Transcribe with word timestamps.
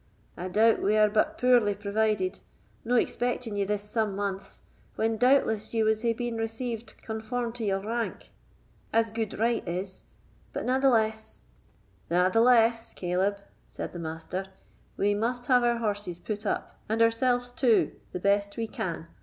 I 0.35 0.47
doubt 0.47 0.81
we 0.81 0.97
are 0.97 1.09
but 1.11 1.37
puirly 1.37 1.75
provided, 1.79 2.39
no 2.83 2.95
expecting 2.95 3.55
ye 3.55 3.65
this 3.65 3.83
some 3.83 4.15
months, 4.15 4.61
when 4.95 5.15
doubtless 5.15 5.75
ye 5.75 5.83
was 5.83 6.01
hae 6.01 6.11
been 6.13 6.37
received 6.37 6.97
conform 7.03 7.53
till 7.53 7.67
your 7.67 7.81
rank, 7.81 8.31
as 8.91 9.11
gude 9.11 9.37
right 9.37 9.61
is; 9.67 10.05
but 10.53 10.65
natheless——" 10.65 11.41
"Natheless, 12.09 12.95
Caleb," 12.95 13.37
said 13.67 13.93
the 13.93 13.99
Master, 13.99 14.47
"we 14.97 15.13
must 15.13 15.45
have 15.45 15.63
our 15.63 15.77
horses 15.77 16.17
put 16.17 16.47
up, 16.47 16.79
and 16.89 16.99
ourselves 17.03 17.51
too, 17.51 17.91
the 18.11 18.19
best 18.19 18.57
way 18.57 18.63
we 18.63 18.67
can. 18.69 19.05